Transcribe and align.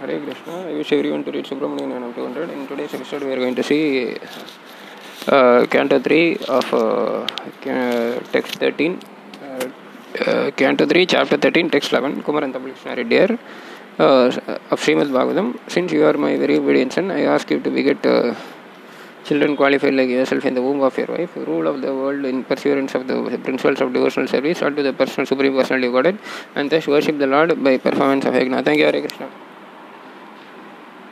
Hare 0.00 0.20
Krishna. 0.24 0.56
I 0.70 0.74
wish 0.74 0.92
everyone 0.92 1.24
to 1.24 1.32
read 1.32 1.44
Subramanian 1.44 1.96
and 1.96 2.14
200. 2.14 2.50
In 2.50 2.68
today's 2.68 2.94
episode, 2.94 3.22
we 3.24 3.32
are 3.32 3.40
going 3.44 3.56
to 3.56 3.64
see 3.64 4.16
uh, 5.26 5.66
Canto 5.66 5.98
3 5.98 6.36
of 6.56 6.72
uh, 6.72 7.26
text 8.34 8.54
13. 8.56 9.00
Uh, 9.42 9.68
uh, 10.24 10.50
Canto 10.52 10.86
3, 10.86 11.04
chapter 11.06 11.36
13, 11.36 11.70
text 11.70 11.92
11. 11.92 12.22
Kumaran 12.22 12.52
Krishna 12.52 13.02
dear, 13.02 13.36
uh, 13.98 14.26
of 14.70 14.80
Srimad 14.80 15.10
Bhagavatam. 15.10 15.58
Since 15.68 15.90
you 15.90 16.04
are 16.06 16.12
my 16.12 16.36
very 16.36 16.58
obedient 16.58 16.92
son, 16.92 17.10
I 17.10 17.22
ask 17.22 17.50
you 17.50 17.58
to 17.58 17.68
beget 17.68 18.06
uh, 18.06 18.36
children 19.24 19.56
qualified 19.56 19.94
like 19.94 20.08
yourself 20.10 20.44
in 20.44 20.54
the 20.54 20.62
womb 20.62 20.80
of 20.80 20.96
your 20.96 21.08
wife, 21.08 21.34
rule 21.34 21.66
of 21.66 21.82
the 21.82 21.92
world 21.92 22.24
in 22.24 22.44
pursuance 22.44 22.94
of 22.94 23.08
the 23.08 23.36
principles 23.42 23.80
of 23.80 23.92
devotional 23.92 24.28
service, 24.28 24.62
unto 24.62 24.84
the 24.84 24.92
personal 24.92 25.26
supreme 25.26 25.54
personality 25.54 25.88
of 25.88 25.92
Godhead, 25.92 26.18
and 26.54 26.70
thus 26.70 26.86
worship 26.86 27.18
the 27.18 27.26
Lord 27.26 27.64
by 27.64 27.78
performance 27.78 28.26
of 28.26 28.34
yajna. 28.34 28.64
Thank 28.64 28.78
you, 28.78 28.84
Hare 28.84 29.00
Krishna. 29.00 29.28